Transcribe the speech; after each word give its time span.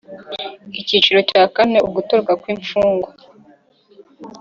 Icyiciro 0.79 1.19
cya 1.29 1.43
kane 1.55 1.77
Ugutoroka 1.87 2.31
kw 2.41 2.45
imfungwa 2.53 3.09